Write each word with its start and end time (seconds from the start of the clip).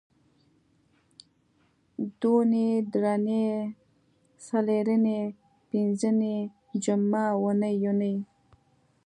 دونۍ 2.19 2.69
درېنۍ 2.91 3.45
څلرنۍ 4.45 5.21
پینځنۍ 5.69 6.37
جمعه 6.83 7.25
اونۍ 7.41 7.73
یونۍ 7.83 8.15